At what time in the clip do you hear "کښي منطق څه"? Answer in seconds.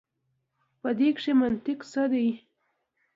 1.15-2.03